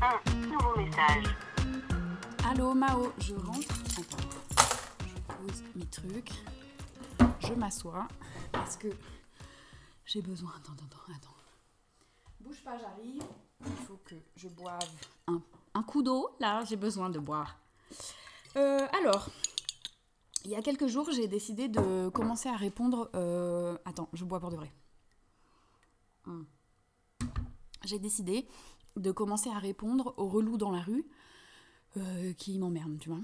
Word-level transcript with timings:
un 0.00 0.46
nouveau 0.46 0.76
message. 0.76 1.24
Allô 2.44 2.74
Mao, 2.74 3.12
je 3.18 3.34
rentre. 3.34 3.74
Attends, 3.98 4.28
je 5.06 5.34
pose 5.34 5.62
mes 5.74 5.86
trucs. 5.86 6.32
Je 7.40 7.52
m'assois 7.54 8.06
parce 8.52 8.76
que 8.76 8.88
j'ai 10.04 10.22
besoin. 10.22 10.50
Attends, 10.56 10.72
attends, 10.72 11.12
attends. 11.16 11.34
Bouge 12.40 12.62
pas, 12.64 12.78
j'arrive. 12.78 13.22
Il 13.66 13.72
faut 13.86 13.98
que 14.04 14.14
je 14.36 14.48
boive 14.48 14.78
un, 15.74 15.82
coup 15.82 16.02
d'eau. 16.02 16.30
Là, 16.38 16.62
j'ai 16.64 16.76
besoin 16.76 17.10
de 17.10 17.18
boire. 17.18 17.58
Euh, 18.56 18.86
alors, 19.00 19.28
il 20.44 20.50
y 20.52 20.54
a 20.56 20.62
quelques 20.62 20.86
jours, 20.86 21.10
j'ai 21.10 21.26
décidé 21.28 21.68
de 21.68 22.08
commencer 22.10 22.48
à 22.48 22.56
répondre. 22.56 23.10
euh, 23.14 23.76
Attends, 23.84 24.08
je 24.12 24.24
bois 24.24 24.38
pour 24.40 24.50
de 24.50 24.56
vrai. 24.56 24.72
Hmm. 26.26 26.44
J'ai 27.84 27.98
décidé 27.98 28.46
de 28.98 29.10
commencer 29.12 29.50
à 29.50 29.58
répondre 29.58 30.14
aux 30.16 30.28
relous 30.28 30.56
dans 30.58 30.70
la 30.70 30.80
rue 30.80 31.04
euh, 31.96 32.32
qui 32.34 32.58
m'emmerdent, 32.58 32.98
tu 32.98 33.08
vois. 33.08 33.20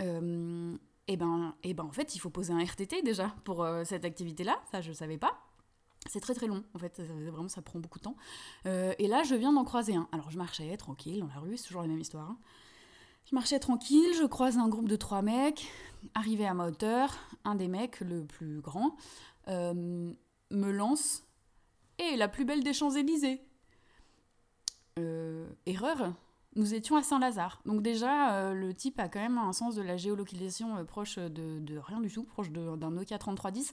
Euh, 0.00 0.74
et 1.08 1.16
ben, 1.16 1.54
et 1.62 1.74
ben, 1.74 1.84
en 1.84 1.92
fait, 1.92 2.14
il 2.14 2.18
faut 2.18 2.30
poser 2.30 2.52
un 2.52 2.62
RTT 2.64 3.02
déjà 3.02 3.34
pour 3.44 3.62
euh, 3.62 3.84
cette 3.84 4.04
activité-là. 4.04 4.60
Ça, 4.70 4.80
je 4.80 4.92
savais 4.92 5.18
pas. 5.18 5.38
C'est 6.06 6.20
très 6.20 6.34
très 6.34 6.46
long, 6.48 6.64
en 6.74 6.78
fait, 6.78 6.96
ça- 6.96 7.02
vraiment 7.30 7.48
ça 7.48 7.62
prend 7.62 7.78
beaucoup 7.78 7.98
de 8.00 8.04
temps. 8.04 8.16
Et 8.64 9.06
là, 9.06 9.22
je 9.22 9.36
viens 9.36 9.52
d'en 9.52 9.64
croiser 9.64 9.94
un. 9.94 10.08
Alors, 10.10 10.30
je 10.30 10.38
marchais 10.38 10.76
tranquille 10.76 11.20
dans 11.20 11.28
la 11.28 11.38
rue, 11.38 11.56
c'est 11.56 11.68
toujours 11.68 11.82
la 11.82 11.88
même 11.88 12.00
histoire. 12.00 12.28
hein. 12.30 12.38
Je 13.24 13.36
marchais 13.36 13.60
tranquille, 13.60 14.12
je 14.18 14.24
croise 14.26 14.58
un 14.58 14.68
groupe 14.68 14.88
de 14.88 14.96
trois 14.96 15.22
mecs, 15.22 15.70
arrivé 16.14 16.44
à 16.44 16.54
ma 16.54 16.66
hauteur, 16.66 17.14
un 17.44 17.54
des 17.54 17.68
mecs, 17.68 18.00
le 18.00 18.24
plus 18.24 18.60
grand, 18.60 18.96
me 19.46 20.70
lance 20.72 21.22
Et 21.98 22.16
la 22.16 22.26
plus 22.26 22.44
belle 22.44 22.64
des 22.64 22.72
Champs-Élysées 22.72 23.40
Erreur 25.66 26.14
nous 26.54 26.74
étions 26.74 26.96
à 26.96 27.02
Saint-Lazare. 27.02 27.62
Donc 27.64 27.82
déjà, 27.82 28.34
euh, 28.34 28.52
le 28.52 28.74
type 28.74 29.00
a 29.00 29.08
quand 29.08 29.20
même 29.20 29.38
un 29.38 29.54
sens 29.54 29.74
de 29.74 29.80
la 29.80 29.96
géolocalisation 29.96 30.76
euh, 30.76 30.84
proche 30.84 31.16
de, 31.16 31.78
rien 31.78 32.00
du 32.00 32.12
tout, 32.12 32.24
proche 32.24 32.50
d'un 32.50 32.90
Nokia 32.90 33.16
3310. 33.16 33.72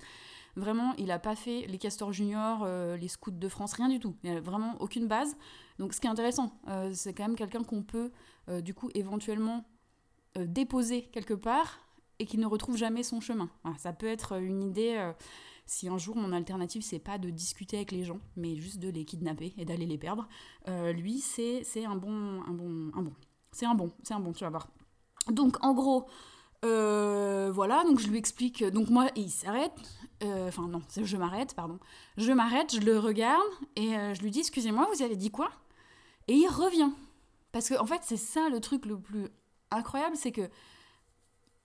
Vraiment, 0.56 0.94
il 0.98 1.08
n'a 1.08 1.20
pas 1.20 1.36
fait 1.36 1.66
les 1.67 1.78
castors 1.78 2.14
juniors, 2.14 2.61
euh, 2.64 2.95
les 2.95 3.08
scouts 3.08 3.31
de 3.31 3.50
France, 3.50 3.73
rien 3.73 3.89
du 3.89 4.00
tout. 4.00 4.16
Il 4.23 4.31
n'y 4.31 4.38
a 4.38 4.39
vraiment 4.39 4.76
aucune 4.80 5.08
base. 5.08 5.36
Donc 5.78 5.94
ce 5.94 6.00
qui 6.00 6.08
est 6.08 6.09
intéressant, 6.09 6.53
euh, 6.67 6.92
c'est 6.94 7.14
quand 7.14 7.23
même 7.23 7.36
quelqu'un 7.36 7.64
qu'on 7.64 7.83
peut 7.83 8.11
euh, 8.50 8.61
du 8.61 8.73
coup 8.73 8.89
éventuellement 8.94 9.66
euh, 10.38 10.45
déposer 10.48 11.04
quelque 11.11 11.33
part 11.33 11.80
et 12.20 12.26
qui 12.26 12.38
ne 12.38 12.45
retrouve 12.45 12.78
jamais 12.78 13.04
son 13.04 13.22
chemin. 13.22 13.50
Ça 13.78 13.94
peut 13.94 14.08
être 14.08 14.42
une 14.42 14.61
idée 14.61 14.95
euh, 14.98 15.14
si 15.70 15.88
un 15.88 16.00
jour 16.00 16.16
mon 16.16 16.34
alternative 16.34 16.81
c'est 16.81 17.00
pas 17.00 17.20
de 17.20 17.30
discuter 17.30 17.78
avec 17.78 17.92
les 17.92 18.03
gens, 18.03 18.20
mais 18.36 18.56
juste 18.56 18.80
de 18.80 18.89
les 18.89 19.06
kidnapper 19.06 19.53
et 19.58 19.66
d'aller 19.66 19.86
les 19.86 20.00
perdre. 20.00 20.28
Euh, 20.67 20.92
lui, 20.92 21.20
c'est 21.20 21.64
un 21.86 21.95
bon, 21.95 22.42
un 22.42 22.53
bon, 22.53 22.92
un 22.95 23.03
bon. 23.03 23.14
C'est 23.52 23.67
un 23.67 23.76
bon, 23.76 23.92
c'est 24.03 24.14
un 24.16 24.20
bon, 24.20 24.34
tu 24.34 24.44
vas 24.44 24.50
voir. 24.50 24.67
Donc 25.30 25.64
en 25.64 25.73
gros, 25.73 26.08
euh, 26.66 27.52
voilà, 27.53 27.84
donc 27.84 28.00
je 28.00 28.08
lui 28.08 28.17
explique. 28.17 28.64
Donc 28.64 28.89
moi, 28.89 29.09
il 29.16 29.30
s'arrête. 29.30 29.73
euh, 30.23 30.48
Enfin 30.48 30.67
non, 30.67 30.81
je 31.02 31.17
m'arrête, 31.17 31.53
pardon. 31.53 31.80
Je 32.17 32.31
m'arrête, 32.31 32.73
je 32.73 32.81
le 32.81 32.98
regarde 32.98 33.52
et 33.76 33.92
je 33.92 34.22
lui 34.22 34.31
dis 34.31 34.39
excusez-moi, 34.39 34.88
vous 34.94 35.04
avez 35.04 35.16
dit 35.16 35.30
quoi? 35.30 35.52
Et 36.28 36.33
il 36.33 36.48
revient. 36.48 36.92
Parce 37.52 37.70
que 37.70 37.76
en 37.80 37.86
fait, 37.86 38.02
c'est 38.04 38.17
ça 38.17 38.50
le 38.50 38.59
truc 38.59 38.86
le 38.88 39.00
plus 39.00 39.28
incroyable, 39.70 40.16
c'est 40.16 40.31
que 40.31 40.50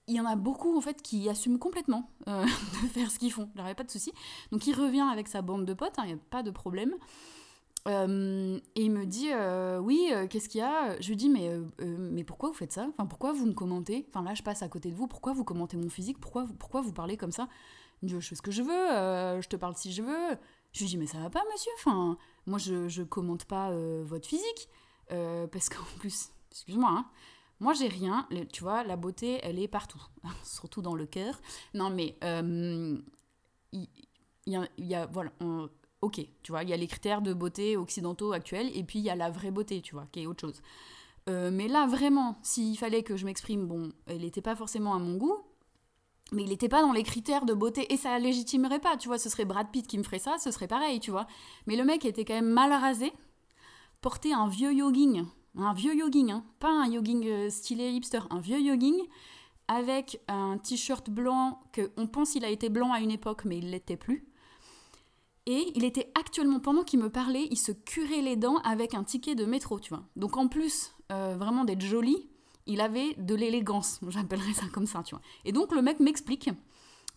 il 0.07 0.15
y 0.15 0.19
en 0.19 0.25
a 0.25 0.35
beaucoup 0.35 0.77
en 0.77 0.81
fait 0.81 1.01
qui 1.01 1.29
assument 1.29 1.57
complètement 1.57 2.09
euh, 2.27 2.43
de 2.83 2.87
faire 2.87 3.09
ce 3.09 3.19
qu'ils 3.19 3.31
font. 3.31 3.49
Il 3.55 3.75
pas 3.75 3.83
de 3.83 3.91
souci. 3.91 4.11
Donc 4.51 4.67
il 4.67 4.73
revient 4.73 5.05
avec 5.11 5.27
sa 5.27 5.41
bande 5.41 5.65
de 5.65 5.73
potes, 5.73 5.95
il 5.99 6.05
n'y 6.05 6.13
a 6.13 6.17
pas 6.29 6.43
de 6.43 6.51
problème. 6.51 6.95
Euh, 7.87 8.59
et 8.75 8.81
il 8.83 8.91
me 8.91 9.05
dit 9.05 9.29
euh, 9.31 9.77
oui, 9.77 10.11
qu'est-ce 10.29 10.49
qu'il 10.49 10.59
y 10.59 10.63
a? 10.63 10.99
Je 10.99 11.07
lui 11.09 11.15
dis 11.15 11.29
mais, 11.29 11.51
mais 11.79 12.23
pourquoi 12.23 12.49
vous 12.49 12.55
faites 12.55 12.73
ça? 12.73 12.87
Enfin 12.89 13.05
pourquoi 13.05 13.33
vous 13.33 13.45
me 13.45 13.53
commentez? 13.53 14.05
Enfin 14.09 14.23
là 14.23 14.33
je 14.33 14.43
passe 14.43 14.63
à 14.63 14.69
côté 14.69 14.89
de 14.89 14.95
vous, 14.95 15.07
pourquoi 15.07 15.33
vous 15.33 15.43
commentez 15.43 15.77
mon 15.77 15.89
physique? 15.89 16.19
Pourquoi 16.19 16.43
vous, 16.43 16.53
pourquoi 16.53 16.81
vous 16.81 16.93
parlez 16.93 17.17
comme 17.17 17.31
ça? 17.31 17.47
Je 18.03 18.19
fais 18.19 18.35
ce 18.35 18.41
que 18.41 18.51
je 18.51 18.61
veux, 18.61 19.41
je 19.41 19.47
te 19.47 19.55
parle 19.55 19.75
si 19.75 19.91
je 19.91 20.01
veux. 20.01 20.37
Je 20.73 20.81
lui 20.81 20.87
dis 20.87 20.97
mais 20.97 21.07
ça 21.07 21.19
va 21.19 21.29
pas 21.29 21.43
monsieur? 21.51 21.71
Enfin 21.77 22.17
moi 22.45 22.59
je, 22.59 22.87
je 22.87 23.03
commente 23.03 23.45
pas 23.45 23.71
votre 24.03 24.27
physique 24.27 24.69
parce 25.09 25.69
qu'en 25.69 25.83
plus, 25.99 26.29
excuse-moi, 26.51 26.89
hein, 26.91 27.05
moi 27.59 27.73
j'ai 27.73 27.87
rien. 27.87 28.27
Tu 28.51 28.63
vois 28.63 28.83
la 28.83 28.95
beauté 28.95 29.39
elle 29.43 29.59
est 29.59 29.67
partout, 29.67 30.01
surtout 30.43 30.81
dans 30.81 30.95
le 30.95 31.05
cœur. 31.05 31.39
Non 31.73 31.89
mais 31.89 32.17
euh, 32.23 32.97
il 34.45 34.67
y, 34.77 34.95
a, 34.95 35.05
voilà. 35.07 35.31
ok, 36.01 36.21
tu 36.43 36.51
vois, 36.51 36.63
il 36.63 36.69
y 36.69 36.73
a 36.73 36.77
les 36.77 36.87
critères 36.87 37.21
de 37.21 37.33
beauté 37.33 37.77
occidentaux 37.77 38.31
actuels, 38.31 38.69
et 38.77 38.83
puis 38.83 38.99
il 38.99 39.05
y 39.05 39.09
a 39.09 39.15
la 39.15 39.29
vraie 39.29 39.51
beauté, 39.51 39.81
tu 39.81 39.95
vois, 39.95 40.07
qui 40.11 40.21
est 40.21 40.27
autre 40.27 40.41
chose. 40.41 40.61
Euh, 41.29 41.49
mais 41.51 41.67
là, 41.67 41.87
vraiment, 41.87 42.37
s'il 42.43 42.77
fallait 42.77 43.03
que 43.03 43.17
je 43.17 43.25
m'exprime, 43.25 43.65
bon, 43.65 43.91
elle 44.05 44.21
n'était 44.21 44.41
pas 44.41 44.55
forcément 44.55 44.93
à 44.93 44.99
mon 44.99 45.17
goût, 45.17 45.37
mais 46.31 46.43
il 46.43 46.49
n'était 46.49 46.69
pas 46.69 46.81
dans 46.81 46.91
les 46.91 47.03
critères 47.03 47.45
de 47.45 47.53
beauté, 47.53 47.91
et 47.91 47.97
ça 47.97 48.17
légitimerait 48.19 48.79
pas, 48.79 48.97
tu 48.97 49.07
vois, 49.07 49.17
ce 49.17 49.29
serait 49.29 49.45
Brad 49.45 49.71
Pitt 49.71 49.87
qui 49.87 49.97
me 49.97 50.03
ferait 50.03 50.19
ça, 50.19 50.37
ce 50.37 50.51
serait 50.51 50.67
pareil, 50.67 50.99
tu 50.99 51.11
vois. 51.11 51.27
Mais 51.65 51.75
le 51.75 51.83
mec 51.83 52.05
était 52.05 52.25
quand 52.25 52.35
même 52.35 52.51
mal 52.51 52.71
rasé, 52.71 53.11
portait 54.01 54.33
un 54.33 54.47
vieux 54.47 54.77
jogging, 54.77 55.25
un 55.57 55.73
vieux 55.73 55.97
jogging, 55.97 56.31
hein, 56.31 56.43
pas 56.59 56.71
un 56.71 56.91
jogging 56.91 57.25
euh, 57.27 57.49
stylé 57.49 57.91
hipster, 57.91 58.21
un 58.29 58.39
vieux 58.39 58.63
jogging, 58.65 58.97
avec 59.67 60.19
un 60.27 60.57
t-shirt 60.57 61.09
blanc 61.09 61.59
que 61.71 61.91
on 61.97 62.07
pense 62.07 62.35
il 62.35 62.45
a 62.45 62.49
été 62.49 62.69
blanc 62.69 62.91
à 62.93 62.99
une 62.99 63.11
époque, 63.11 63.45
mais 63.45 63.57
il 63.57 63.71
l'était 63.71 63.97
plus. 63.97 64.27
Et 65.47 65.71
il 65.75 65.83
était 65.83 66.11
actuellement, 66.19 66.59
pendant 66.59 66.83
qu'il 66.83 66.99
me 66.99 67.09
parlait, 67.09 67.47
il 67.51 67.57
se 67.57 67.71
curait 67.71 68.21
les 68.21 68.35
dents 68.35 68.57
avec 68.57 68.95
un 68.95 69.03
ticket 69.03 69.35
de 69.35 69.45
métro, 69.45 69.79
tu 69.79 69.89
vois. 69.89 70.03
Donc 70.15 70.37
en 70.37 70.47
plus, 70.47 70.95
euh, 71.11 71.35
vraiment 71.37 71.65
d'être 71.65 71.81
joli, 71.81 72.27
il 72.65 72.81
avait 72.81 73.13
de 73.15 73.35
l'élégance, 73.35 73.99
j'appellerais 74.07 74.53
ça 74.53 74.65
comme 74.73 74.87
ça, 74.87 75.03
tu 75.03 75.13
vois. 75.13 75.21
Et 75.45 75.51
donc 75.51 75.73
le 75.73 75.83
mec 75.83 75.99
m'explique 75.99 76.49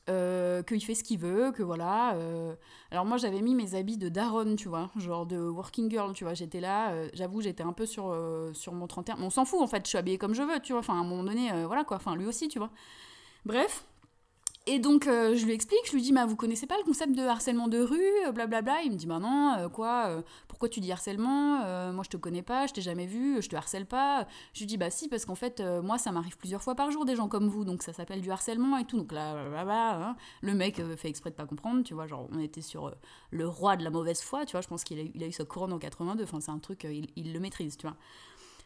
euh, 0.09 0.63
qu'il 0.63 0.83
fait 0.83 0.95
ce 0.95 1.05
qu'il 1.05 1.19
veut, 1.19 1.53
que 1.53 1.63
voilà. 1.63 2.15
euh, 2.15 2.55
Alors 2.91 3.05
moi 3.05 3.17
j'avais 3.19 3.41
mis 3.43 3.55
mes 3.55 3.75
habits 3.75 3.99
de 3.99 4.09
daronne, 4.09 4.57
tu 4.57 4.69
vois, 4.69 4.91
genre 4.97 5.27
de 5.27 5.39
working 5.39 5.91
girl, 5.91 6.13
tu 6.13 6.25
vois. 6.25 6.35
J'étais 6.35 6.61
là, 6.61 6.91
euh, 6.93 7.09
j'avoue, 7.15 7.41
j'étais 7.41 7.63
un 7.63 7.73
peu 7.73 7.87
sur, 7.87 8.15
sur 8.55 8.73
mon 8.73 8.87
31. 8.87 9.17
Mais 9.17 9.25
on 9.25 9.31
s'en 9.31 9.45
fout 9.45 9.61
en 9.61 9.67
fait, 9.67 9.85
je 9.85 9.89
suis 9.89 9.99
habillée 9.99 10.19
comme 10.19 10.35
je 10.35 10.43
veux, 10.43 10.61
tu 10.61 10.73
vois. 10.73 10.81
Enfin 10.81 10.95
à 10.95 11.01
un 11.01 11.05
moment 11.05 11.25
donné, 11.25 11.51
voilà 11.67 11.85
quoi. 11.85 11.97
Enfin 11.99 12.17
lui 12.17 12.27
aussi, 12.27 12.49
tu 12.49 12.59
vois. 12.59 12.71
Bref. 13.45 13.85
Et 14.71 14.79
donc, 14.79 15.06
euh, 15.06 15.34
je 15.34 15.47
lui 15.47 15.55
explique, 15.55 15.81
je 15.87 15.93
lui 15.93 16.03
dis, 16.03 16.12
bah, 16.12 16.27
vous 16.27 16.37
connaissez 16.37 16.67
pas 16.67 16.77
le 16.77 16.84
concept 16.84 17.15
de 17.15 17.23
harcèlement 17.23 17.69
de 17.69 17.81
rue, 17.81 18.27
euh, 18.27 18.33
blablabla. 18.33 18.83
Il 18.83 18.93
me 18.93 18.97
dit, 18.97 19.06
bah 19.06 19.19
euh, 19.59 19.71
quoi, 19.71 20.23
pourquoi 20.47 20.69
tu 20.69 20.81
dis 20.81 20.93
harcèlement 20.93 21.93
Moi, 21.93 22.05
je 22.05 22.11
te 22.11 22.19
connais 22.19 22.43
pas, 22.43 22.67
je 22.67 22.75
t'ai 22.75 22.83
jamais 22.83 23.06
vu, 23.06 23.41
je 23.41 23.49
te 23.49 23.56
harcèle 23.56 23.87
pas. 23.87 24.27
Je 24.53 24.61
lui 24.61 24.67
dis, 24.67 24.77
bah 24.77 24.91
si, 24.91 25.09
parce 25.09 25.25
qu'en 25.25 25.34
fait, 25.34 25.62
moi, 25.83 25.97
ça 25.97 26.12
m'arrive 26.12 26.37
plusieurs 26.37 26.62
fois 26.62 26.75
par 26.75 26.91
jour, 26.91 27.06
des 27.06 27.17
gens 27.17 27.29
comme 27.29 27.49
vous, 27.49 27.65
donc 27.65 27.83
ça 27.83 27.95
s'appelle 27.95 28.21
du 28.21 28.31
harcèlement 28.31 28.77
et 28.77 28.84
tout. 28.84 28.99
Donc 28.99 29.12
là, 29.12 29.37
hein. 29.39 30.17
le 30.43 30.53
mec 30.53 30.83
fait 30.97 31.09
exprès 31.09 31.31
de 31.31 31.35
pas 31.35 31.47
comprendre, 31.47 31.83
tu 31.83 31.95
vois, 31.95 32.06
genre, 32.06 32.29
on 32.31 32.39
était 32.39 32.61
sur 32.61 32.95
le 33.31 33.49
roi 33.49 33.77
de 33.77 33.85
la 33.85 33.91
mauvaise 33.91 34.21
foi, 34.21 34.45
tu 34.45 34.53
vois, 34.53 34.61
je 34.61 34.69
pense 34.69 34.85
qu'il 34.85 34.99
a, 34.99 35.27
eu- 35.27 35.33
sa 35.33 35.47
couronne 35.47 35.73
en 35.73 35.79
82, 35.79 36.25
enfin, 36.25 36.41
c'est 36.41 36.50
un 36.50 36.59
truc, 36.59 36.87
il 37.17 37.33
le 37.33 37.41
maîtrise, 37.41 37.79
tu 37.79 37.87
vois. 37.87 37.97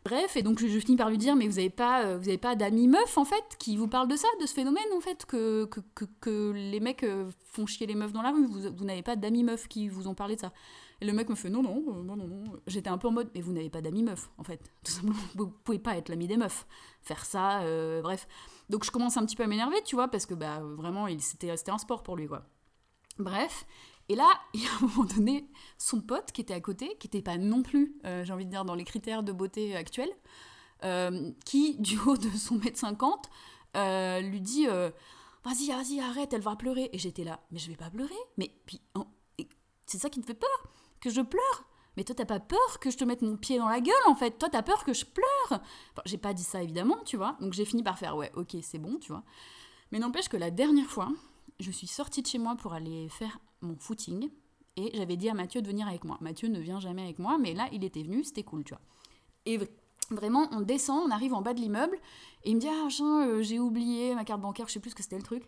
Bref, 0.04 0.36
et 0.36 0.42
donc 0.42 0.58
je, 0.58 0.66
finis 0.80 0.96
par 0.96 1.10
lui 1.10 1.18
dire, 1.18 1.36
mais 1.36 1.46
vous 1.46 1.60
avez 1.60 1.70
pas, 1.70 2.04
euh, 2.04 2.18
vous 2.18 2.28
avez 2.28 2.38
pas 2.38 2.56
d'amis 2.56 2.88
meufs 2.88 3.16
en 3.16 3.24
fait 3.24 3.44
qui 3.58 3.76
vous 3.76 3.86
parlent 3.86 4.08
de 4.08 4.16
ça, 4.16 4.26
de 4.40 4.46
ce 4.46 4.52
phénomène 4.54 4.82
en 4.96 5.00
fait, 5.00 5.24
que, 5.26 5.66
que, 5.66 5.78
que, 5.94 6.04
que 6.20 6.50
les 6.52 6.80
mecs 6.80 7.04
euh, 7.04 7.30
font 7.44 7.66
chier 7.66 7.86
les 7.86 7.94
meufs 7.94 8.12
dans 8.12 8.22
la 8.22 8.32
rue, 8.32 8.44
vous, 8.44 8.74
vous 8.76 8.84
n'avez 8.84 9.02
pas 9.02 9.14
d'amis 9.14 9.44
meufs 9.44 9.68
qui 9.68 9.88
vous 9.88 10.08
ont 10.08 10.14
parlé 10.14 10.34
de 10.34 10.40
ça. 10.40 10.52
Et 11.00 11.04
le 11.04 11.12
mec 11.12 11.28
me 11.28 11.36
fait 11.36 11.50
non, 11.50 11.62
non, 11.62 11.84
euh, 11.88 12.02
non, 12.02 12.16
non, 12.16 12.26
non. 12.26 12.44
J'étais 12.66 12.90
un 12.90 12.98
peu 12.98 13.06
en 13.06 13.12
mode, 13.12 13.30
mais 13.34 13.40
vous 13.40 13.52
n'avez 13.52 13.70
pas 13.70 13.80
d'amis 13.80 14.02
meufs 14.02 14.28
en 14.38 14.42
fait, 14.42 14.60
tout 14.84 14.90
simplement, 14.90 15.14
vous 15.36 15.46
pouvez 15.62 15.78
pas 15.78 15.96
être 15.96 16.08
l'ami 16.08 16.26
des 16.26 16.36
meufs, 16.36 16.66
faire 17.02 17.24
ça, 17.24 17.60
bref. 18.02 18.26
Donc 18.70 18.84
je 18.84 18.90
commence 18.90 19.16
un 19.16 19.24
petit 19.24 19.36
peu 19.36 19.44
à 19.44 19.46
m'énerver, 19.46 19.82
tu 19.84 19.94
vois, 19.94 20.08
parce 20.08 20.26
que 20.26 20.34
bah 20.34 20.60
vraiment, 20.62 21.06
il- 21.06 21.22
c'était 21.22 21.70
un 21.70 21.78
sport 21.78 22.02
pour 22.02 22.16
lui 22.16 22.26
quoi. 22.26 22.42
Bref, 23.18 23.66
et 24.12 24.14
là, 24.14 24.28
il 24.54 24.62
y 24.62 24.66
a 24.66 24.70
un 24.80 24.86
moment 24.86 25.04
donné, 25.04 25.48
son 25.78 26.00
pote 26.00 26.32
qui 26.32 26.40
était 26.40 26.54
à 26.54 26.60
côté, 26.60 26.96
qui 26.98 27.06
n'était 27.06 27.22
pas 27.22 27.38
non 27.38 27.62
plus, 27.62 27.96
euh, 28.04 28.24
j'ai 28.24 28.32
envie 28.32 28.44
de 28.44 28.50
dire, 28.50 28.64
dans 28.64 28.74
les 28.74 28.84
critères 28.84 29.22
de 29.22 29.32
beauté 29.32 29.74
actuels, 29.74 30.12
euh, 30.84 31.30
qui, 31.44 31.76
du 31.80 31.98
haut 31.98 32.16
de 32.16 32.28
son 32.30 32.56
mètre 32.56 32.78
50, 32.78 33.30
euh, 33.76 34.20
lui 34.20 34.40
dit 34.40 34.66
Vas-y, 35.44 35.68
vas-y, 35.68 36.00
arrête, 36.00 36.32
elle 36.32 36.42
va 36.42 36.54
pleurer. 36.54 36.90
Et 36.92 36.98
j'étais 36.98 37.24
là 37.24 37.40
Mais 37.50 37.58
je 37.58 37.68
vais 37.68 37.76
pas 37.76 37.90
pleurer. 37.90 38.14
Mais 38.36 38.54
puis, 38.66 38.80
c'est 39.86 39.98
ça 39.98 40.08
qui 40.08 40.20
te 40.20 40.26
fait 40.26 40.34
peur 40.34 40.68
Que 41.00 41.10
je 41.10 41.20
pleure 41.20 41.64
mais 41.98 42.04
toi, 42.04 42.14
t'as 42.14 42.24
pas 42.24 42.40
peur 42.40 42.80
que 42.80 42.90
je 42.90 42.96
te 42.96 43.04
mette 43.04 43.20
mon 43.20 43.36
pied 43.36 43.58
dans 43.58 43.68
la 43.68 43.82
gueule, 43.82 43.92
en 44.06 44.14
fait? 44.14 44.38
Toi, 44.38 44.48
t'as 44.48 44.62
peur 44.62 44.82
que 44.86 44.94
je 44.94 45.04
pleure. 45.04 45.26
Enfin, 45.50 46.02
j'ai 46.06 46.16
pas 46.16 46.32
dit 46.32 46.42
ça, 46.42 46.62
évidemment, 46.62 46.96
tu 47.04 47.18
vois. 47.18 47.36
Donc, 47.38 47.52
j'ai 47.52 47.66
fini 47.66 47.82
par 47.82 47.98
faire, 47.98 48.16
ouais, 48.16 48.32
ok, 48.34 48.56
c'est 48.62 48.78
bon, 48.78 48.96
tu 48.98 49.12
vois. 49.12 49.22
Mais 49.90 49.98
n'empêche 49.98 50.30
que 50.30 50.38
la 50.38 50.50
dernière 50.50 50.86
fois, 50.86 51.10
je 51.60 51.70
suis 51.70 51.86
sortie 51.86 52.22
de 52.22 52.26
chez 52.26 52.38
moi 52.38 52.56
pour 52.56 52.72
aller 52.72 53.10
faire 53.10 53.38
mon 53.62 53.76
footing. 53.78 54.30
Et 54.76 54.90
j'avais 54.94 55.16
dit 55.16 55.28
à 55.28 55.34
Mathieu 55.34 55.60
de 55.62 55.66
venir 55.66 55.86
avec 55.86 56.04
moi. 56.04 56.18
Mathieu 56.20 56.48
ne 56.48 56.58
vient 56.58 56.80
jamais 56.80 57.02
avec 57.02 57.18
moi, 57.18 57.38
mais 57.38 57.54
là, 57.54 57.68
il 57.72 57.84
était 57.84 58.02
venu, 58.02 58.24
c'était 58.24 58.42
cool, 58.42 58.64
tu 58.64 58.74
vois. 58.74 58.80
Et 59.44 59.58
vraiment, 60.10 60.48
on 60.52 60.60
descend, 60.60 61.02
on 61.06 61.10
arrive 61.10 61.34
en 61.34 61.42
bas 61.42 61.54
de 61.54 61.60
l'immeuble, 61.60 61.96
et 62.44 62.50
il 62.50 62.56
me 62.56 62.60
dit 62.60 62.68
Ah, 62.68 62.88
euh, 63.02 63.42
j'ai 63.42 63.58
oublié 63.58 64.14
ma 64.14 64.24
carte 64.24 64.40
bancaire, 64.40 64.68
je 64.68 64.74
sais 64.74 64.80
plus 64.80 64.90
ce 64.90 64.94
que 64.94 65.02
c'était 65.02 65.16
le 65.16 65.22
truc. 65.22 65.44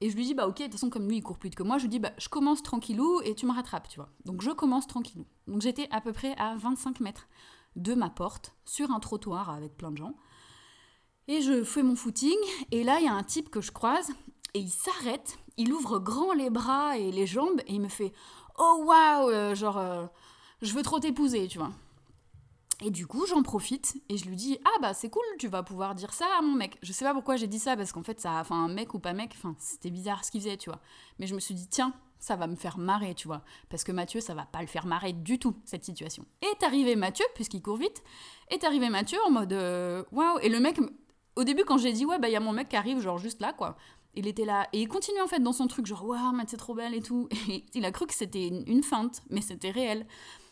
Et 0.00 0.10
je 0.10 0.16
lui 0.16 0.24
dis 0.24 0.34
Bah, 0.34 0.46
ok, 0.48 0.58
de 0.58 0.64
toute 0.64 0.72
façon, 0.72 0.90
comme 0.90 1.08
lui, 1.08 1.18
il 1.18 1.22
court 1.22 1.38
plus 1.38 1.50
que 1.50 1.62
moi, 1.62 1.78
je 1.78 1.82
lui 1.82 1.90
dis 1.90 1.98
Bah, 1.98 2.12
je 2.18 2.28
commence 2.28 2.62
tranquillou 2.62 3.20
et 3.22 3.34
tu 3.34 3.46
me 3.46 3.52
rattrapes, 3.52 3.88
tu 3.88 3.96
vois. 3.96 4.10
Donc, 4.24 4.42
je 4.42 4.50
commence 4.50 4.86
tranquillou. 4.86 5.26
Donc, 5.46 5.62
j'étais 5.62 5.88
à 5.90 6.00
peu 6.00 6.12
près 6.12 6.34
à 6.38 6.56
25 6.56 7.00
mètres 7.00 7.28
de 7.76 7.94
ma 7.94 8.10
porte 8.10 8.54
sur 8.64 8.90
un 8.90 9.00
trottoir 9.00 9.50
avec 9.50 9.76
plein 9.76 9.90
de 9.90 9.98
gens. 9.98 10.14
Et 11.28 11.42
je 11.42 11.62
fais 11.62 11.82
mon 11.82 11.94
footing, 11.94 12.36
et 12.70 12.82
là, 12.82 12.98
il 13.00 13.04
y 13.04 13.08
a 13.08 13.12
un 13.12 13.22
type 13.22 13.50
que 13.50 13.60
je 13.60 13.70
croise, 13.70 14.10
et 14.54 14.60
il 14.60 14.70
s'arrête, 14.70 15.38
il 15.56 15.72
ouvre 15.72 15.98
grand 15.98 16.32
les 16.32 16.50
bras 16.50 16.96
et 16.96 17.10
les 17.10 17.26
jambes, 17.26 17.60
et 17.66 17.74
il 17.74 17.80
me 17.80 17.88
fait 17.88 18.12
Oh 18.58 18.84
waouh 18.86 19.30
euh, 19.30 19.54
Genre, 19.54 19.78
euh, 19.78 20.06
je 20.62 20.72
veux 20.72 20.82
trop 20.82 20.98
t'épouser, 20.98 21.46
tu 21.48 21.58
vois. 21.58 21.70
Et 22.80 22.90
du 22.90 23.06
coup, 23.06 23.26
j'en 23.26 23.42
profite 23.42 24.00
et 24.08 24.16
je 24.16 24.26
lui 24.26 24.36
dis 24.36 24.58
Ah 24.64 24.78
bah 24.80 24.94
c'est 24.94 25.10
cool, 25.10 25.22
tu 25.38 25.48
vas 25.48 25.62
pouvoir 25.62 25.94
dire 25.94 26.12
ça 26.12 26.26
à 26.38 26.42
mon 26.42 26.54
mec. 26.54 26.78
Je 26.82 26.92
sais 26.92 27.04
pas 27.04 27.12
pourquoi 27.12 27.36
j'ai 27.36 27.48
dit 27.48 27.58
ça 27.58 27.76
parce 27.76 27.92
qu'en 27.92 28.02
fait, 28.02 28.20
ça, 28.20 28.38
enfin, 28.40 28.68
mec 28.68 28.94
ou 28.94 29.00
pas 29.00 29.12
mec, 29.12 29.32
enfin, 29.36 29.56
c'était 29.58 29.90
bizarre 29.90 30.24
ce 30.24 30.30
qu'il 30.30 30.40
faisait, 30.40 30.56
tu 30.56 30.70
vois. 30.70 30.80
Mais 31.18 31.26
je 31.26 31.34
me 31.34 31.40
suis 31.40 31.54
dit 31.54 31.68
Tiens, 31.68 31.92
ça 32.20 32.36
va 32.36 32.46
me 32.46 32.56
faire 32.56 32.78
marrer, 32.78 33.14
tu 33.14 33.26
vois. 33.26 33.42
Parce 33.68 33.82
que 33.82 33.90
Mathieu, 33.90 34.20
ça 34.20 34.34
va 34.34 34.46
pas 34.46 34.60
le 34.60 34.68
faire 34.68 34.86
marrer 34.86 35.12
du 35.12 35.38
tout, 35.40 35.56
cette 35.64 35.84
situation. 35.84 36.24
Et 36.42 36.64
arrivé 36.64 36.94
Mathieu, 36.94 37.24
puisqu'il 37.34 37.62
court 37.62 37.76
vite, 37.76 38.02
est 38.48 38.62
arrivé 38.64 38.90
Mathieu 38.90 39.18
en 39.26 39.30
mode 39.30 39.52
Waouh 40.12 40.38
Et 40.40 40.48
le 40.48 40.60
mec, 40.60 40.78
au 41.38 41.44
début, 41.44 41.64
quand 41.64 41.78
j'ai 41.78 41.92
dit, 41.92 42.04
ouais, 42.04 42.18
bah, 42.18 42.28
il 42.28 42.32
y 42.32 42.36
a 42.36 42.40
mon 42.40 42.52
mec 42.52 42.68
qui 42.68 42.76
arrive, 42.76 43.00
genre, 43.00 43.16
juste 43.16 43.40
là, 43.40 43.52
quoi. 43.52 43.76
Il 44.18 44.26
était 44.26 44.44
là. 44.44 44.66
Et 44.72 44.82
il 44.82 44.88
continue, 44.88 45.20
en 45.20 45.28
fait, 45.28 45.38
dans 45.38 45.52
son 45.52 45.68
truc, 45.68 45.86
genre, 45.86 46.04
waouh, 46.04 46.32
Mathieu, 46.32 46.50
c'est 46.50 46.56
trop 46.56 46.74
belle 46.74 46.92
et 46.92 47.00
tout. 47.00 47.28
Et 47.48 47.64
il 47.74 47.84
a 47.84 47.92
cru 47.92 48.04
que 48.04 48.14
c'était 48.14 48.48
une, 48.48 48.82
feinte, 48.82 49.22
mais 49.30 49.40
c'était 49.40 49.70
réel. 49.70 50.06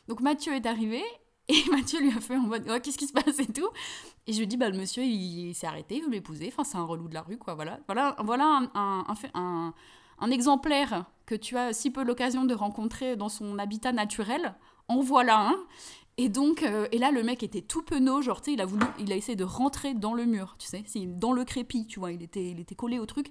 Donc, 0.07 0.21
Mathieu 0.21 0.55
est 0.55 0.67
arrivé, 0.67 1.03
et 1.49 1.57
Mathieu 1.73 2.01
lui 2.01 2.11
a 2.11 2.21
fait 2.21 2.37
en 2.37 2.43
mode, 2.43 2.69
ouais, 2.69 2.81
qu'est-ce 2.81 2.97
qui 2.97 3.09
se 3.09 3.13
passe? 3.13 3.41
et 3.41 3.53
tout. 3.53 3.69
Et 4.29 4.33
je 4.33 4.39
lui 4.39 4.47
dis, 4.47 4.57
bah, 4.57 4.71
le 4.71 4.79
monsieur, 4.79 5.03
il, 5.03 5.53
s'est 5.53 5.67
arrêté, 5.67 5.97
il 5.97 6.05
veut 6.05 6.11
l'épouser. 6.11 6.47
Enfin, 6.47 6.63
c'est 6.63 6.79
un 6.79 6.85
relou 6.85 7.09
de 7.09 7.15
la 7.15 7.23
rue, 7.23 7.39
quoi, 7.39 7.57
voilà. 7.57 7.81
Voilà, 7.89 8.15
voilà 8.21 8.45
un, 8.45 8.71
un, 8.75 9.15
un, 9.35 9.75
un 10.21 10.31
exemplaire 10.31 11.07
que 11.27 11.35
tu 11.35 11.57
as 11.57 11.73
si 11.73 11.91
peu 11.91 12.05
l'occasion 12.05 12.45
de 12.45 12.55
rencontrer 12.55 13.17
dans 13.17 13.29
son 13.29 13.59
habitat 13.59 13.91
naturel. 13.91 14.55
En 14.87 15.01
voilà 15.01 15.41
un. 15.41 15.57
Et 16.19 16.29
donc, 16.31 16.63
euh, 16.63 16.89
et 16.93 16.99
là, 16.99 17.11
le 17.11 17.23
mec 17.23 17.43
était 17.43 17.61
tout 17.61 17.83
penaud, 17.83 18.23
genre, 18.23 18.41
tu 18.41 18.47
sais, 18.47 18.53
il 18.55 18.61
a 18.61 18.65
voulu, 18.65 18.87
il 18.99 19.13
a 19.13 19.17
essayé 19.17 19.37
de 19.37 19.45
rentrer 19.45 19.93
dans 19.93 20.15
le 20.15 20.25
mur, 20.25 20.57
tu 20.59 20.67
sais, 20.67 20.83
dans 21.07 21.33
le 21.33 21.45
crépi, 21.45 21.87
tu 21.87 22.01
vois, 22.01 22.11
il 22.13 22.23
était, 22.23 22.51
il 22.51 22.59
était 22.59 22.75
collé 22.75 22.99
au 22.99 23.05
truc. 23.05 23.31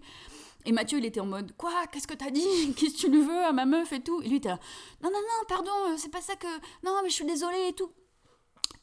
Et 0.66 0.72
Mathieu, 0.72 1.00
il 1.00 1.06
était 1.06 1.20
en 1.20 1.26
mode, 1.26 1.56
quoi, 1.58 1.72
qu'est-ce 1.92 2.08
que 2.08 2.14
t'as 2.14 2.30
dit? 2.30 2.74
Qu'est-ce 2.78 2.96
que 2.96 3.00
tu 3.02 3.10
lui 3.10 3.22
veux 3.22 3.44
à 3.44 3.54
ma 3.54 3.66
meuf 3.66 3.92
et 3.92 4.02
tout? 4.02 4.22
Et 4.22 4.30
lui, 4.30 4.38
était 4.38 4.50
là, 4.50 4.60
non, 5.04 5.10
non, 5.12 5.20
non, 5.20 5.46
pardon, 5.48 5.72
euh, 5.90 5.96
c'est 5.98 6.12
pas 6.12 6.22
ça 6.22 6.36
que, 6.36 6.48
non, 6.84 7.00
mais 7.04 7.10
je 7.10 7.16
suis 7.16 7.26
désolée 7.26 7.70
et 7.70 7.74
tout. 7.74 7.92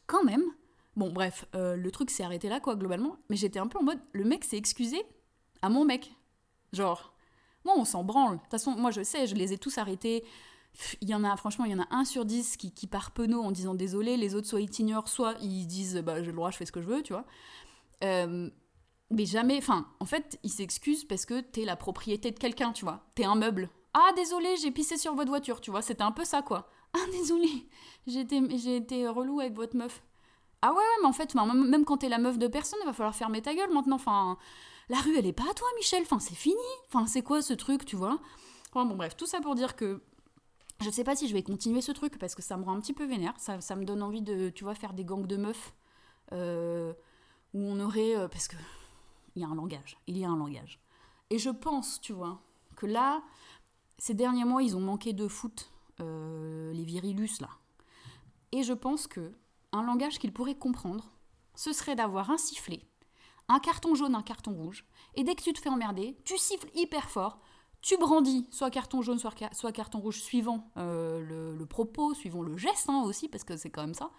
Quand 0.07 0.25
même. 0.25 0.45
Bon, 0.97 1.11
bref, 1.11 1.47
euh, 1.55 1.77
le 1.77 1.91
truc 1.91 2.11
s'est 2.11 2.23
arrêté 2.23 2.49
là, 2.49 2.61
quoi, 2.61 2.77
globalement. 2.77 3.17
Mais 3.31 3.37
j'étais 3.37 3.59
un 3.59 3.67
peu 3.67 3.79
en 3.79 3.83
mode, 3.83 4.01
le 4.13 4.25
mec 4.25 4.45
s'est 4.45 4.59
excusé 4.59 5.03
à 5.63 5.69
mon 5.69 5.85
mec. 5.85 6.13
Genre, 6.73 7.15
moi, 7.65 7.75
on 7.77 7.85
s'en 7.85 8.05
branle. 8.05 8.37
De 8.37 8.41
toute 8.43 8.51
façon, 8.51 8.73
moi, 8.73 8.91
je 8.91 9.03
sais, 9.03 9.27
je 9.27 9.35
les 9.35 9.53
ai 9.53 9.59
tous 9.59 9.79
arrêtés 9.79 10.25
il 11.01 11.09
y 11.09 11.15
en 11.15 11.25
a, 11.25 11.37
franchement, 11.37 11.65
il 11.65 11.73
y 11.73 11.75
en 11.75 11.83
a 11.83 11.87
un 11.91 12.05
sur 12.05 12.25
dix 12.25 12.57
qui, 12.57 12.73
qui 12.73 12.87
part 12.87 13.11
penaud 13.11 13.43
en 13.43 13.51
disant 13.51 13.75
désolé, 13.75 14.17
les 14.17 14.35
autres 14.35 14.47
soit 14.47 14.61
ils 14.61 14.71
t'ignorent, 14.71 15.09
soit 15.09 15.35
ils 15.41 15.67
disent 15.67 15.97
bah 15.97 16.23
j'ai 16.23 16.31
le 16.31 16.37
droit, 16.37 16.51
je 16.51 16.57
fais 16.57 16.67
ce 16.67 16.73
que 16.73 16.81
je 16.81 16.87
veux, 16.87 17.03
tu 17.03 17.13
vois. 17.13 17.25
Euh, 18.05 18.49
mais 19.11 19.27
jamais, 19.27 19.59
enfin, 19.59 19.87
en 20.01 20.07
fait, 20.07 20.39
ils 20.43 20.51
s'excusent 20.51 21.05
parce 21.05 21.27
que 21.27 21.41
t'es 21.41 21.65
la 21.65 21.77
propriété 21.77 22.31
de 22.31 22.39
quelqu'un, 22.39 22.73
tu 22.73 22.85
vois. 22.85 23.05
T'es 23.15 23.25
un 23.25 23.35
meuble. 23.35 23.69
Ah, 23.93 24.11
désolé, 24.17 24.57
j'ai 24.57 24.71
pissé 24.71 24.97
sur 24.97 25.15
votre 25.15 25.29
voiture, 25.29 25.61
tu 25.61 25.71
vois. 25.71 25.83
C'était 25.83 26.03
un 26.03 26.13
peu 26.13 26.25
ça, 26.25 26.41
quoi. 26.41 26.71
Ah, 26.95 27.07
désolé, 27.13 27.69
j'ai 28.07 28.21
été, 28.77 29.07
relou 29.09 29.41
avec 29.41 29.55
votre 29.55 29.77
meuf. 29.77 30.03
Ah 30.63 30.71
ouais, 30.71 30.79
ouais, 30.79 31.03
mais 31.03 31.09
en 31.09 31.13
fait, 31.13 31.35
même 31.35 31.85
quand 31.85 31.99
t'es 31.99 32.09
la 32.09 32.19
meuf 32.19 32.39
de 32.39 32.47
personne, 32.47 32.79
il 32.83 32.87
va 32.87 32.93
falloir 32.93 33.15
fermer 33.15 33.43
ta 33.43 33.55
gueule 33.55 33.73
maintenant. 33.73 33.97
Enfin, 33.97 34.39
la 34.89 34.99
rue, 34.99 35.17
elle 35.19 35.27
est 35.27 35.33
pas 35.33 35.51
à 35.51 35.55
toi, 35.55 35.69
Michel. 35.77 36.03
Enfin, 36.03 36.21
c'est 36.21 36.35
fini. 36.35 36.57
Enfin, 36.89 37.07
c'est 37.07 37.23
quoi 37.23 37.43
ce 37.43 37.53
truc, 37.53 37.85
tu 37.85 37.97
vois 37.97 38.19
bon, 38.75 38.97
bref, 38.97 39.17
tout 39.17 39.27
ça 39.27 39.41
pour 39.41 39.55
dire 39.55 39.77
que 39.77 40.01
je 40.83 40.91
sais 40.91 41.05
pas 41.05 41.17
si 41.17 41.29
je 41.29 41.33
vais 41.33 41.43
continuer 41.43 41.81
ce 41.81 41.93
truc 41.93 42.19
parce 42.19 42.35
que 42.35 42.43
ça 42.43 42.57
me 42.57 42.65
rend 42.65 42.77
un 42.77 42.81
petit 42.81 42.93
peu 42.93 43.05
vénère. 43.05 43.35
Ça, 43.39 43.77
me 43.77 43.85
donne 43.85 44.03
envie 44.03 44.23
de, 44.23 44.51
tu 44.51 44.65
vois, 44.65 44.75
faire 44.75 44.93
des 44.93 45.05
gangs 45.05 45.27
de 45.27 45.37
meufs 45.37 45.75
euh, 46.33 46.93
où 47.55 47.61
on 47.61 47.81
aurait. 47.81 48.17
Euh, 48.17 48.29
parce 48.29 48.49
que 48.49 48.57
il 49.35 49.43
y 49.43 49.45
a 49.45 49.49
un 49.49 49.55
langage. 49.55 49.99
Il 50.07 50.19
y 50.19 50.25
a 50.25 50.29
un 50.29 50.37
langage. 50.37 50.81
Et 51.31 51.39
je 51.39 51.51
pense, 51.51 52.01
tu 52.01 52.13
vois, 52.13 52.43
que 52.77 52.87
là, 52.87 53.23
ces 53.99 54.15
derniers 54.15 54.45
mois, 54.45 54.63
ils 54.63 54.77
ont 54.77 54.81
manqué 54.81 55.13
de 55.13 55.29
foot, 55.29 55.71
euh, 56.01 56.73
les 56.73 56.85
virilus, 56.85 57.41
là. 57.41 57.49
Et 58.53 58.63
je 58.63 58.73
pense 58.73 59.07
que 59.07 59.33
un 59.73 59.83
langage 59.83 60.19
qu'ils 60.19 60.33
pourraient 60.33 60.59
comprendre, 60.59 61.11
ce 61.55 61.73
serait 61.73 61.97
d'avoir 61.97 62.31
un 62.31 62.37
sifflet, 62.37 62.83
un 63.49 63.59
carton 63.59 63.95
jaune, 63.95 64.15
un 64.15 64.23
carton 64.23 64.53
rouge, 64.53 64.85
et 65.15 65.25
dès 65.25 65.35
que 65.35 65.43
tu 65.43 65.53
te 65.53 65.61
fais 65.61 65.71
emmerder, 65.71 66.19
tu 66.25 66.37
siffles 66.37 66.71
hyper 66.75 67.09
fort 67.09 67.41
tu 67.83 67.97
brandis 67.97 68.47
soit 68.51 68.71
carton 68.71 69.03
jaune, 69.03 69.19
soit, 69.19 69.73
carton 69.73 69.99
rouge, 69.99 70.21
suivant 70.21 70.71
euh, 70.77 71.57
le, 71.59 71.67
propos, 71.67 72.15
suivant 72.15 72.43
le 72.43 72.57
geste 72.57 72.89
hein, 72.89 73.03
aussi, 73.05 73.29
parce 73.29 73.43
que 73.43 73.57
c'est 73.57 73.71
quand 73.71 73.83
même 73.83 73.95
ça. 73.95 74.11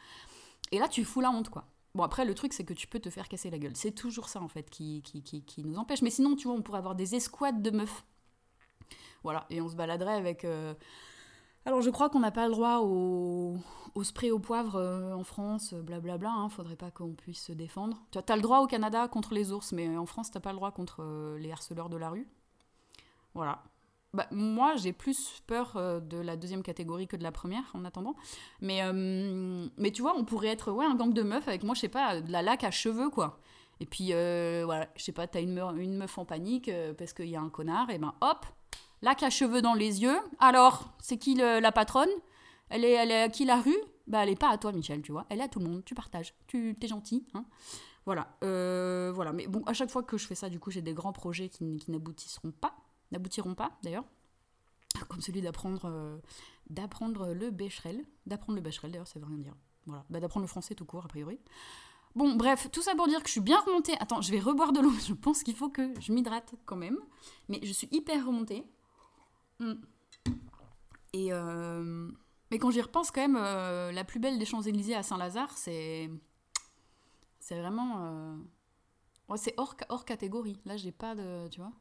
Et 0.71 0.80
là, 0.80 0.89
tu 0.89 1.06
fous 1.06 1.21
la 1.21 1.31
honte, 1.31 1.50
quoi. 1.50 1.65
Bon, 1.95 2.04
après, 2.04 2.25
le 2.25 2.33
truc, 2.33 2.54
c'est 2.54 2.65
que 2.65 2.74
tu 2.74 2.88
peux 2.88 3.00
te 3.00 3.10
faire 3.10 3.30
casser 3.30 3.50
la 3.50 3.60
gueule. 3.60 3.75
C'est 3.75 3.92
toujours 3.92 4.27
ça, 4.27 4.42
en 4.42 4.48
fait, 4.50 4.69
qui, 4.69 5.01
qui, 5.04 5.21
qui, 5.24 5.63
nous 5.63 5.77
empêche. 5.77 6.01
Mais 6.01 6.10
sinon, 6.10 6.36
tu 6.36 6.48
vois, 6.48 6.57
on 6.57 6.62
pourrait 6.62 6.80
avoir 6.80 6.95
des 6.95 7.15
escouades 7.15 7.62
de 7.62 7.69
meufs. 7.69 8.04
Voilà, 9.24 9.45
et 9.50 9.62
on 9.62 9.69
se 9.69 9.75
baladerait 9.75 10.15
avec... 10.15 10.44
Euh, 10.44 10.74
alors, 11.65 11.81
je 11.81 11.89
crois 11.89 12.10
qu'on 12.10 12.19
n'a 12.19 12.31
pas 12.31 12.48
le 12.48 12.54
droit 12.54 12.80
au, 12.80 13.56
au 13.95 14.04
spray 14.04 14.31
au 14.31 14.39
poivre 14.39 14.75
euh, 14.75 15.13
en 15.13 15.24
France, 15.24 15.74
blablabla. 15.74 16.30
Hein, 16.30 16.50
faudrait 16.50 16.75
pas 16.75 16.92
qu'on 16.92 17.13
puisse 17.13 17.45
se 17.45 17.54
défendre. 17.54 18.04
Tu 18.12 18.19
as, 18.19 18.36
le 18.36 18.42
droit 18.42 18.60
au 18.60 18.68
Canada 18.68 19.07
contre 19.07 19.33
les 19.33 19.54
ours, 19.54 19.71
mais 19.71 19.95
en 19.95 20.06
France, 20.06 20.31
t'as 20.31 20.42
pas 20.42 20.51
le 20.51 20.57
droit 20.57 20.71
contre 20.71 21.38
les 21.38 21.51
harceleurs 21.51 21.88
de 21.88 21.98
la 21.98 22.10
rue. 22.10 22.27
Voilà. 23.33 23.63
Bah, 24.13 24.27
moi, 24.30 24.75
j'ai 24.75 24.94
plus 24.94 25.41
peur 25.47 25.75
euh, 25.75 26.00
de 26.00 26.18
la 26.18 26.38
deuxième 26.38 26.62
catégorie 26.62 27.07
que 27.07 27.15
de 27.15 27.24
la 27.24 27.31
première, 27.31 27.63
en 27.74 27.83
attendant. 27.83 28.15
Mais, 28.62 28.83
euh, 28.83 29.68
mais 29.77 29.89
tu 29.89 30.03
vois, 30.03 30.13
on 30.15 30.24
pourrait 30.24 30.50
être 30.50 30.71
ouais, 30.71 30.85
un 30.85 30.94
gang 30.94 31.12
de 31.12 31.24
meufs 31.24 31.47
avec 31.47 31.63
moi, 31.63 31.74
je 31.74 31.81
sais 31.81 31.89
pas, 31.89 32.21
de 32.21 32.31
la 32.31 32.44
laque 32.44 32.63
à 32.63 32.69
cheveux, 32.69 33.09
quoi. 33.09 33.39
Et 33.80 33.88
puis, 33.88 34.09
euh, 34.12 34.62
voilà, 34.65 34.88
je 34.95 35.03
sais 35.03 35.12
pas, 35.12 35.25
t'as 35.25 35.41
une, 35.41 35.57
une 35.77 35.97
meuf 35.97 36.15
en 36.19 36.25
panique 36.25 36.69
parce 36.95 37.12
qu'il 37.12 37.27
y 37.27 37.35
a 37.35 37.41
un 37.41 37.50
connard, 37.50 37.89
et 37.89 37.97
ben 37.97 38.13
hop, 38.21 38.45
laque 39.01 39.24
à 39.24 39.31
cheveux 39.31 39.63
dans 39.63 39.74
les 39.74 40.03
yeux. 40.03 40.19
Alors, 40.39 40.94
c'est 41.00 41.18
qui 41.18 41.33
la 41.33 41.71
patronne? 41.71 42.12
Elle 42.69 42.86
est, 42.86 42.91
elle 42.91 43.12
à 43.12 43.29
qui 43.29 43.45
la 43.45 43.59
rue? 43.59 43.75
Bah, 44.06 44.19
elle 44.24 44.29
est 44.29 44.39
pas 44.39 44.50
à 44.50 44.59
toi, 44.59 44.71
Michel, 44.71 45.01
tu 45.01 45.12
vois. 45.12 45.25
Elle 45.29 45.39
est 45.39 45.44
à 45.44 45.47
tout 45.47 45.59
le 45.59 45.65
monde, 45.65 45.83
tu 45.83 45.95
partages, 45.95 46.36
tu 46.45 46.77
es 46.79 46.88
gentil, 46.88 47.25
hein. 47.33 47.45
Voilà, 48.06 48.27
voilà. 48.41 49.33
Mais 49.33 49.47
bon, 49.47 49.63
à 49.65 49.74
chaque 49.74 49.89
fois 49.89 50.03
que 50.03 50.18
je 50.18 50.27
fais 50.27 50.36
ça, 50.36 50.50
du 50.50 50.59
coup, 50.59 50.69
j'ai 50.69 50.83
des 50.83 50.94
grands 50.94 51.13
projets 51.13 51.50
qui, 51.50 51.77
qui 51.77 51.89
n'aboutisseront 51.89 52.51
pas 52.51 52.75
n'aboutiront 53.13 53.56
pas 53.56 53.77
d'ailleurs, 53.83 54.06
comme 55.07 55.21
celui 55.21 55.42
d'apprendre 55.42 55.86
euh, 55.86 56.18
d'apprendre 56.69 57.33
le 57.33 57.50
bécherel, 57.50 58.04
d'apprendre 58.25 58.56
le 58.56 58.62
bécherel 58.62 58.92
d'ailleurs 58.92 59.07
ça 59.07 59.19
veut 59.19 59.25
rien 59.25 59.38
dire, 59.38 59.56
voilà, 59.86 60.05
bah, 60.10 60.20
d'apprendre 60.20 60.43
le 60.43 60.50
français 60.50 60.75
tout 60.75 60.86
court 60.86 61.05
a 61.05 61.08
priori. 61.08 61.39
Bon 62.15 62.36
bref, 62.36 62.70
tout 62.72 62.84
ça 62.84 62.93
pour 62.96 63.08
dire 63.08 63.22
que 63.22 63.27
je 63.27 63.32
suis 63.32 63.41
bien 63.41 63.60
remontée. 63.62 63.93
Attends, 64.00 64.22
je 64.22 64.32
vais 64.32 64.39
reboire 64.39 64.72
de 64.72 64.82
l'eau, 64.82 64.91
je 65.08 65.13
pense 65.13 65.43
qu'il 65.43 65.55
faut 65.55 65.70
que 65.70 66.00
je 66.00 66.12
m'hydrate 66.12 66.53
quand 66.65 66.75
même, 66.75 67.00
mais 67.50 67.60
je 67.63 67.72
suis 67.72 67.88
hyper 67.91 68.25
remontée. 68.25 68.65
Hmm. 69.60 69.74
Et 71.13 71.32
euh, 71.32 72.10
mais 72.51 72.60
quand 72.60 72.72
j'y 72.72 72.82
repense 72.82 73.10
quand 73.12 73.22
même, 73.22 73.38
euh, 73.39 73.91
la 73.91 74.03
plus 74.03 74.20
belle 74.20 74.38
des 74.38 74.46
Champs-Élysées 74.46 74.96
à 74.96 75.03
Saint-Lazare, 75.03 75.58
c'est 75.58 76.10
c'est 77.39 77.60
vraiment 77.60 78.38
c'est 79.38 79.53
hors, 79.58 79.75
hors 79.89 80.05
catégorie. 80.05 80.58
Là, 80.65 80.77
j'ai 80.77 80.91
pas 80.91 81.15
de, 81.15 81.48
tu 81.50 81.60
vois. 81.60 81.72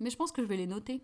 Mais 0.00 0.10
je 0.10 0.16
pense 0.16 0.32
que 0.32 0.42
je 0.42 0.46
vais 0.46 0.56
les 0.56 0.66
noter. 0.66 1.02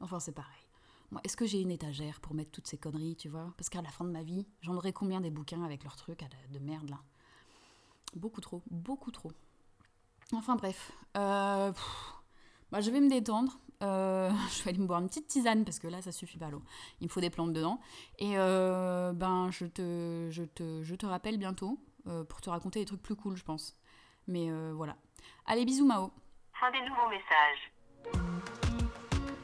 Enfin, 0.00 0.20
c'est 0.20 0.32
pareil. 0.32 0.64
Moi, 1.10 1.20
est-ce 1.24 1.36
que 1.36 1.46
j'ai 1.46 1.60
une 1.60 1.70
étagère 1.70 2.20
pour 2.20 2.34
mettre 2.34 2.50
toutes 2.50 2.66
ces 2.66 2.78
conneries, 2.78 3.16
tu 3.16 3.28
vois? 3.28 3.52
Parce 3.56 3.68
qu'à 3.68 3.82
la 3.82 3.90
fin 3.90 4.04
de 4.04 4.10
ma 4.10 4.22
vie, 4.22 4.46
j'en 4.62 4.74
aurai 4.74 4.92
combien 4.92 5.20
des 5.20 5.30
bouquins 5.30 5.62
avec 5.62 5.84
leurs 5.84 5.96
trucs 5.96 6.24
de 6.50 6.58
merde 6.58 6.90
là? 6.90 6.98
Beaucoup 8.14 8.40
trop, 8.40 8.62
beaucoup 8.70 9.10
trop. 9.10 9.32
Enfin 10.32 10.56
bref, 10.56 10.92
euh, 11.16 11.72
bah, 12.70 12.80
je 12.80 12.90
vais 12.90 13.00
me 13.00 13.08
détendre. 13.08 13.58
Euh, 13.82 14.30
je 14.50 14.62
vais 14.62 14.70
aller 14.70 14.78
me 14.78 14.86
boire 14.86 15.00
une 15.00 15.08
petite 15.08 15.26
tisane 15.26 15.64
parce 15.64 15.78
que 15.78 15.86
là, 15.88 16.00
ça 16.02 16.12
suffit 16.12 16.38
pas 16.38 16.50
l'eau. 16.50 16.62
Il 17.00 17.04
me 17.04 17.10
faut 17.10 17.20
des 17.20 17.30
plantes 17.30 17.52
dedans. 17.52 17.80
Et 18.18 18.38
euh, 18.38 19.12
ben, 19.12 19.50
je 19.50 19.66
te, 19.66 20.28
je, 20.30 20.44
te, 20.44 20.82
je 20.82 20.94
te 20.94 21.06
rappelle 21.06 21.38
bientôt 21.38 21.78
pour 22.28 22.42
te 22.42 22.50
raconter 22.50 22.80
des 22.80 22.84
trucs 22.84 23.02
plus 23.02 23.16
cool, 23.16 23.34
je 23.34 23.44
pense. 23.44 23.78
Mais 24.26 24.50
voilà. 24.72 24.96
Allez, 25.46 25.64
bisous 25.64 25.86
Mao. 25.86 26.12
Fin 26.52 26.70
des 26.70 26.80
nouveaux 26.82 27.08
messages. 27.08 27.73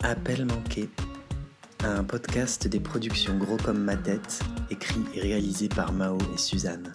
Appel 0.02 0.45
manqué, 0.45 0.88
un 1.85 2.05
podcast 2.05 2.67
des 2.69 2.81
productions 2.81 3.37
Gros 3.38 3.57
comme 3.57 3.83
ma 3.83 3.97
tête, 3.97 4.40
écrit 4.71 5.05
et 5.14 5.21
réalisé 5.21 5.69
par 5.69 5.93
Mao 5.93 6.19
et 6.35 6.38
Suzanne. 6.38 6.95